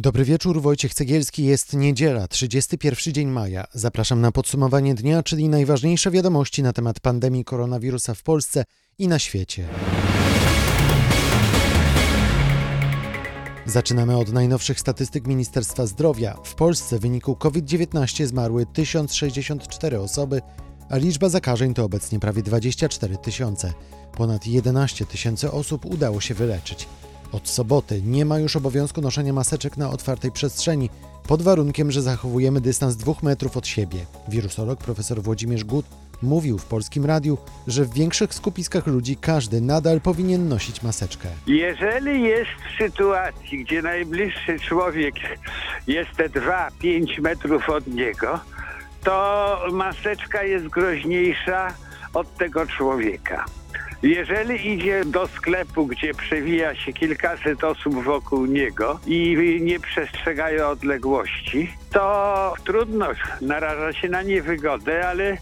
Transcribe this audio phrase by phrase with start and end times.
[0.00, 1.44] Dobry wieczór, Wojciech Cegielski.
[1.44, 3.66] Jest niedziela, 31 dzień maja.
[3.72, 8.64] Zapraszam na podsumowanie dnia, czyli najważniejsze wiadomości na temat pandemii koronawirusa w Polsce
[8.98, 9.68] i na świecie.
[13.66, 16.36] Zaczynamy od najnowszych statystyk Ministerstwa Zdrowia.
[16.44, 20.40] W Polsce w wyniku COVID-19 zmarły 1064 osoby,
[20.90, 23.72] a liczba zakażeń to obecnie prawie 24 tysiące.
[24.16, 26.88] Ponad 11 tysięcy osób udało się wyleczyć.
[27.32, 30.90] Od soboty nie ma już obowiązku noszenia maseczek na otwartej przestrzeni,
[31.28, 33.98] pod warunkiem, że zachowujemy dystans dwóch metrów od siebie.
[34.28, 35.86] Wirusolog profesor Włodzimierz Gut
[36.22, 41.28] mówił w polskim radiu, że w większych skupiskach ludzi każdy nadal powinien nosić maseczkę.
[41.46, 45.14] Jeżeli jest w sytuacji, gdzie najbliższy człowiek
[45.86, 48.40] jest te 2-5 metrów od niego,
[49.04, 51.74] to maseczka jest groźniejsza
[52.14, 53.44] od tego człowieka.
[54.02, 61.70] Jeżeli idzie do sklepu, gdzie przewija się kilkaset osób wokół niego i nie przestrzegają odległości,
[61.92, 63.06] to trudno,
[63.40, 65.36] naraża się na niewygodę, ale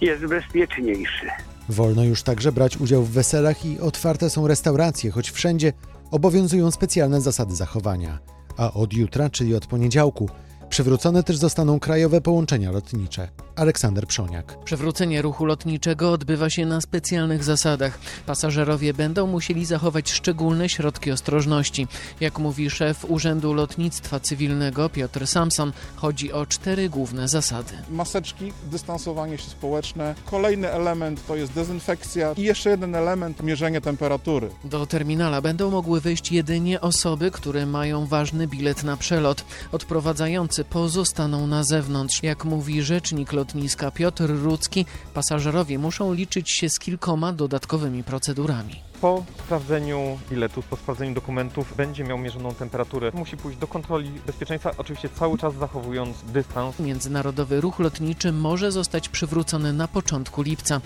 [0.00, 1.26] jest bezpieczniejszy.
[1.68, 5.72] Wolno już także brać udział w weselach i otwarte są restauracje, choć wszędzie
[6.10, 8.18] obowiązują specjalne zasady zachowania.
[8.56, 10.28] A od jutra, czyli od poniedziałku,
[10.72, 13.28] Przywrócone też zostaną krajowe połączenia lotnicze.
[13.56, 14.64] Aleksander Przoniak.
[14.64, 17.98] Przywrócenie ruchu lotniczego odbywa się na specjalnych zasadach.
[18.26, 21.86] Pasażerowie będą musieli zachować szczególne środki ostrożności.
[22.20, 27.72] Jak mówi szef Urzędu Lotnictwa Cywilnego Piotr Samson, chodzi o cztery główne zasady.
[27.90, 30.14] Maseczki, dystansowanie się społeczne.
[30.30, 34.50] Kolejny element to jest dezynfekcja i jeszcze jeden element mierzenie temperatury.
[34.64, 39.44] Do terminala będą mogły wyjść jedynie osoby, które mają ważny bilet na przelot.
[39.72, 42.22] Odprowadzający pozostaną na zewnątrz.
[42.22, 48.74] Jak mówi rzecznik lotniska Piotr Rudzki, pasażerowie muszą liczyć się z kilkoma dodatkowymi procedurami.
[49.00, 53.10] Po sprawdzeniu biletów, po sprawdzeniu dokumentów będzie miał mierzoną temperaturę.
[53.14, 56.78] Musi pójść do kontroli bezpieczeństwa, oczywiście cały czas zachowując dystans.
[56.78, 60.80] Międzynarodowy ruch lotniczy może zostać przywrócony na początku lipca.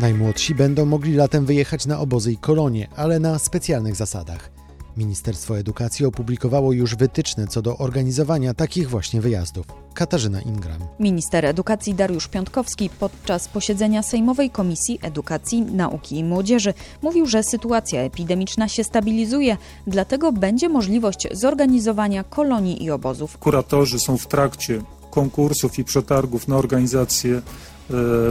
[0.00, 4.61] Najmłodsi będą mogli latem wyjechać na obozy i kolonie, ale na specjalnych zasadach.
[4.96, 9.66] Ministerstwo Edukacji opublikowało już wytyczne co do organizowania takich właśnie wyjazdów.
[9.94, 10.78] Katarzyna Ingram.
[11.00, 18.00] Minister Edukacji Dariusz Piątkowski podczas posiedzenia Sejmowej Komisji Edukacji, Nauki i Młodzieży mówił, że sytuacja
[18.00, 23.38] epidemiczna się stabilizuje, dlatego będzie możliwość zorganizowania kolonii i obozów.
[23.38, 27.42] Kuratorzy są w trakcie konkursów i przetargów na organizację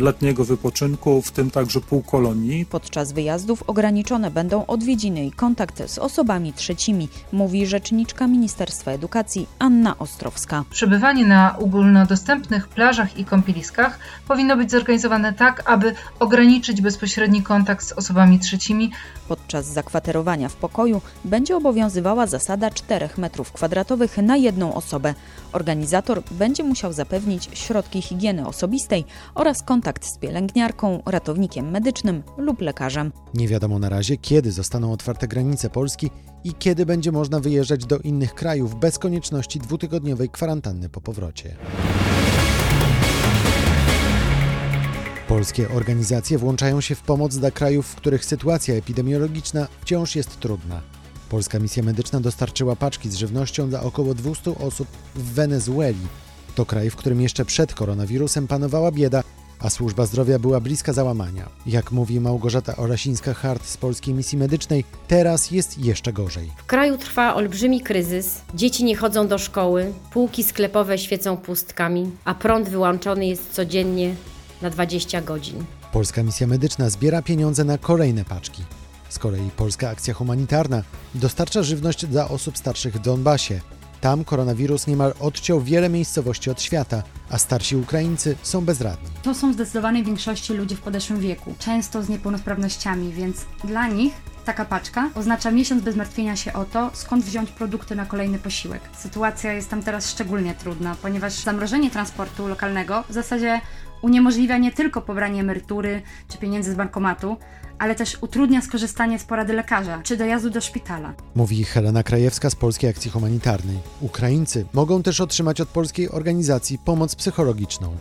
[0.02, 2.66] letniego wypoczynku, w tym także półkolonii.
[2.66, 9.98] Podczas wyjazdów ograniczone będą odwiedziny i kontakt z osobami trzecimi, mówi rzeczniczka Ministerstwa Edukacji Anna
[9.98, 10.64] Ostrowska.
[10.70, 17.92] Przebywanie na ogólnodostępnych plażach i kąpieliskach powinno być zorganizowane tak, aby ograniczyć bezpośredni kontakt z
[17.92, 18.92] osobami trzecimi.
[19.28, 25.14] Podczas zakwaterowania w pokoju będzie obowiązywała zasada 4 m2 na jedną osobę.
[25.54, 29.06] Organizator będzie musiał zapewnić środki higieny osobistej
[29.42, 33.12] oraz kontakt z pielęgniarką, ratownikiem medycznym lub lekarzem.
[33.34, 36.10] Nie wiadomo na razie, kiedy zostaną otwarte granice Polski
[36.44, 41.56] i kiedy będzie można wyjeżdżać do innych krajów bez konieczności dwutygodniowej kwarantanny po powrocie.
[45.28, 50.82] Polskie organizacje włączają się w pomoc dla krajów, w których sytuacja epidemiologiczna wciąż jest trudna.
[51.30, 56.08] Polska misja medyczna dostarczyła paczki z żywnością dla około 200 osób w Wenezueli.
[56.56, 59.24] To kraj, w którym jeszcze przed koronawirusem panowała bieda,
[59.60, 61.50] a służba zdrowia była bliska załamania.
[61.66, 66.52] Jak mówi Małgorzata Orasińska-Hart z Polskiej Misji Medycznej, teraz jest jeszcze gorzej.
[66.58, 72.34] W kraju trwa olbrzymi kryzys, dzieci nie chodzą do szkoły, półki sklepowe świecą pustkami, a
[72.34, 74.16] prąd wyłączony jest codziennie
[74.62, 75.64] na 20 godzin.
[75.92, 78.64] Polska Misja Medyczna zbiera pieniądze na kolejne paczki.
[79.10, 80.84] Z kolei Polska Akcja Humanitarna
[81.16, 83.62] dostarcza żywność dla osób starszych w Donbasie.
[84.02, 89.10] Tam koronawirus niemal odciął wiele miejscowości od świata, a starsi Ukraińcy są bezradni.
[89.24, 94.14] To są zdecydowanej większości ludzie w podeszłym wieku, często z niepełnosprawnościami, więc dla nich
[94.46, 98.82] taka paczka oznacza miesiąc bez martwienia się o to, skąd wziąć produkty na kolejny posiłek.
[98.98, 103.62] Sytuacja jest tam teraz szczególnie trudna, ponieważ zamrożenie transportu lokalnego w zasadzie
[104.02, 107.38] uniemożliwia nie tylko pobranie emerytury czy pieniędzy z bankomatu,
[107.82, 111.14] ale też utrudnia skorzystanie z porady lekarza czy dojazdu do szpitala.
[111.36, 113.78] Mówi Helena Krajewska z Polskiej Akcji Humanitarnej.
[114.02, 117.96] Ukraińcy mogą też otrzymać od polskiej organizacji pomoc psychologiczną.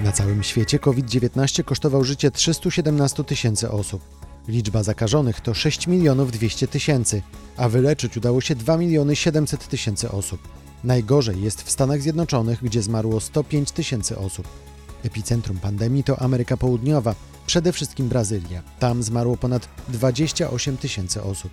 [0.00, 4.02] Na całym świecie COVID-19 kosztował życie 317 tysięcy osób.
[4.48, 7.22] Liczba zakażonych to 6 milionów 200 tysięcy,
[7.56, 10.40] a wyleczyć udało się 2 miliony 700 tysięcy osób.
[10.84, 14.67] Najgorzej jest w Stanach Zjednoczonych, gdzie zmarło 105 tysięcy osób.
[15.04, 17.14] Epicentrum pandemii to Ameryka Południowa,
[17.46, 18.62] przede wszystkim Brazylia.
[18.78, 21.52] Tam zmarło ponad 28 tysięcy osób.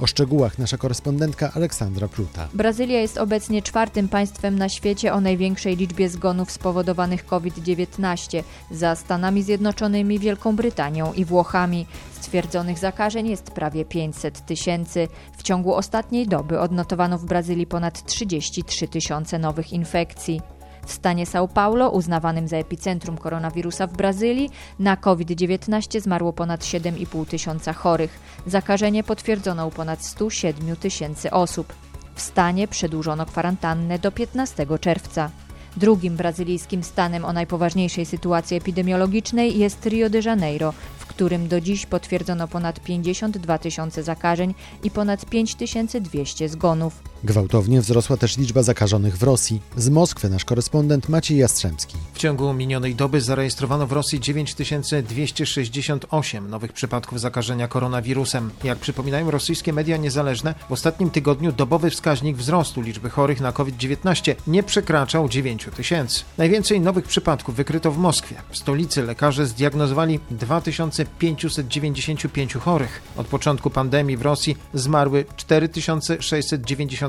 [0.00, 2.48] O szczegółach nasza korespondentka Aleksandra Pluta.
[2.54, 9.42] Brazylia jest obecnie czwartym państwem na świecie o największej liczbie zgonów spowodowanych COVID-19 za Stanami
[9.42, 11.86] Zjednoczonymi, Wielką Brytanią i Włochami.
[12.20, 15.08] Stwierdzonych zakażeń jest prawie 500 tysięcy.
[15.38, 20.40] W ciągu ostatniej doby odnotowano w Brazylii ponad 33 tysiące nowych infekcji.
[20.86, 27.26] W stanie São Paulo, uznawanym za epicentrum koronawirusa w Brazylii, na COVID-19 zmarło ponad 7,5
[27.26, 28.20] tysiąca chorych.
[28.46, 31.72] Zakażenie potwierdzono u ponad 107 tysięcy osób.
[32.14, 35.30] W stanie przedłużono kwarantannę do 15 czerwca.
[35.76, 41.86] Drugim brazylijskim stanem o najpoważniejszej sytuacji epidemiologicznej jest Rio de Janeiro, w którym do dziś
[41.86, 44.54] potwierdzono ponad 52 tysiące zakażeń
[44.84, 47.11] i ponad 5200 zgonów.
[47.24, 49.62] Gwałtownie wzrosła też liczba zakażonych w Rosji.
[49.76, 51.96] Z Moskwy nasz korespondent Maciej Jastrzębski.
[52.14, 58.50] W ciągu minionej doby zarejestrowano w Rosji 9268 nowych przypadków zakażenia koronawirusem.
[58.64, 64.34] Jak przypominają rosyjskie media niezależne, w ostatnim tygodniu dobowy wskaźnik wzrostu liczby chorych na COVID-19
[64.46, 66.24] nie przekraczał 9 tysięcy.
[66.38, 68.36] Najwięcej nowych przypadków wykryto w Moskwie.
[68.50, 73.02] W stolicy lekarze zdiagnozowali 2595 chorych.
[73.16, 75.24] Od początku pandemii w Rosji zmarły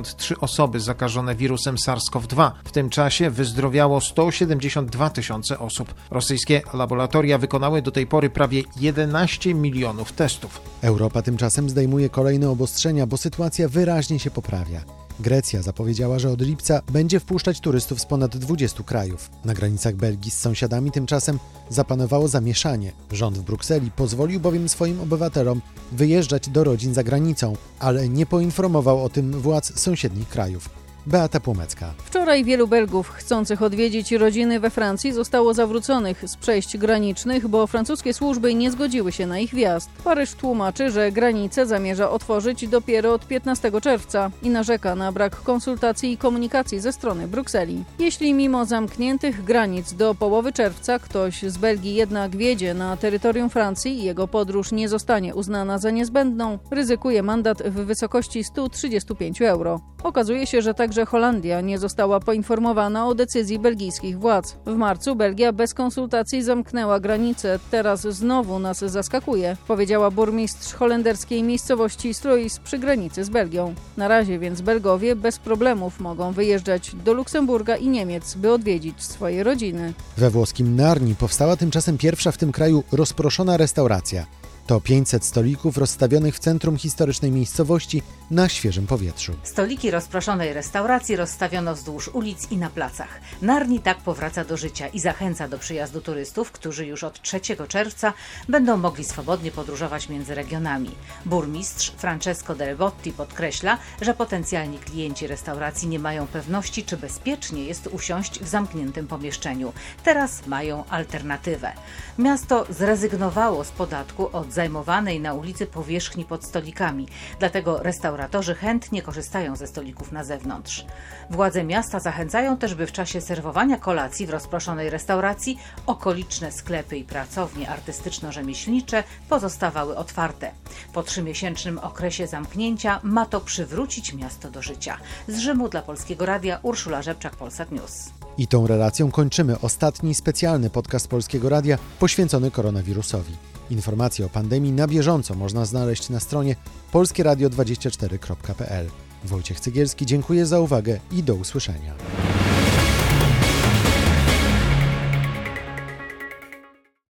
[0.03, 2.51] 4693 osoby zakażone wirusem SARS-CoV-2.
[2.63, 5.93] W tym czasie wyzdrowiało 172 tysiące osób.
[6.11, 10.61] Rosyjskie laboratoria wykonały do tej pory prawie 11 milionów testów.
[10.81, 15.02] Europa tymczasem zdejmuje kolejne obostrzenia, bo sytuacja wyraźnie się poprawia.
[15.19, 19.29] Grecja zapowiedziała, że od lipca będzie wpuszczać turystów z ponad 20 krajów.
[19.45, 21.39] Na granicach Belgii z sąsiadami tymczasem
[21.69, 22.91] zapanowało zamieszanie.
[23.11, 25.61] Rząd w Brukseli pozwolił bowiem swoim obywatelom
[25.91, 30.82] wyjeżdżać do rodzin za granicą, ale nie poinformował o tym władz sąsiednich krajów.
[31.05, 31.93] Beata Płomecka.
[32.05, 38.13] Wczoraj wielu Belgów chcących odwiedzić rodziny we Francji zostało zawróconych z przejść granicznych, bo francuskie
[38.13, 39.89] służby nie zgodziły się na ich wjazd.
[40.03, 46.11] Paryż tłumaczy, że granice zamierza otworzyć dopiero od 15 czerwca i narzeka na brak konsultacji
[46.11, 47.83] i komunikacji ze strony Brukseli.
[47.99, 53.99] Jeśli mimo zamkniętych granic do połowy czerwca ktoś z Belgii jednak wjedzie na terytorium Francji
[53.99, 59.81] i jego podróż nie zostanie uznana za niezbędną, ryzykuje mandat w wysokości 135 euro.
[60.03, 64.55] Okazuje się, że także Holandia nie została poinformowana o decyzji belgijskich władz.
[64.65, 67.59] W marcu Belgia bez konsultacji zamknęła granice.
[67.71, 73.73] Teraz znowu nas zaskakuje, powiedziała burmistrz holenderskiej miejscowości Struis przy granicy z Belgią.
[73.97, 79.43] Na razie więc Belgowie bez problemów mogą wyjeżdżać do Luksemburga i Niemiec, by odwiedzić swoje
[79.43, 79.93] rodziny.
[80.17, 84.25] We włoskim Narni powstała tymczasem pierwsza w tym kraju rozproszona restauracja.
[84.67, 88.01] To 500 stolików rozstawionych w centrum historycznej miejscowości
[88.31, 89.33] na świeżym powietrzu.
[89.43, 93.21] Stoliki rozproszonej restauracji rozstawiono wzdłuż ulic i na placach.
[93.41, 98.13] Narni tak powraca do życia i zachęca do przyjazdu turystów, którzy już od 3 czerwca
[98.49, 100.91] będą mogli swobodnie podróżować między regionami.
[101.25, 107.87] Burmistrz Francesco Del Botti podkreśla, że potencjalni klienci restauracji nie mają pewności, czy bezpiecznie jest
[107.87, 109.73] usiąść w zamkniętym pomieszczeniu.
[110.03, 111.71] Teraz mają alternatywę.
[112.17, 117.07] Miasto zrezygnowało z podatku od zajmowanej na ulicy powierzchni pod stolikami,
[117.39, 120.85] dlatego restauratorzy chętnie korzystają ze stolików na zewnątrz.
[121.29, 127.03] Władze miasta zachęcają też, by w czasie serwowania kolacji w rozproszonej restauracji okoliczne sklepy i
[127.03, 130.51] pracownie artystyczno-rzemieślnicze pozostawały otwarte.
[130.93, 134.97] Po trzymiesięcznym okresie zamknięcia ma to przywrócić miasto do życia.
[135.27, 138.09] Z Rzymu dla Polskiego Radia Urszula Rzepczak, Polsat News.
[138.37, 143.52] I tą relacją kończymy ostatni specjalny podcast Polskiego Radia poświęcony koronawirusowi.
[143.69, 146.55] Informacje o pandemii na bieżąco można znaleźć na stronie
[146.93, 148.89] polskieradio24.pl.
[149.23, 151.93] Wojciech Cygielski, dziękuję za uwagę i do usłyszenia.